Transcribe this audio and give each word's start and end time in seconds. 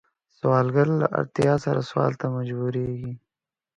سوالګر 0.37 0.87
له 1.01 1.07
اړتیا 1.19 1.53
سره 1.65 1.81
سوال 1.89 2.13
ته 2.21 2.25
مجبوریږي 2.37 3.11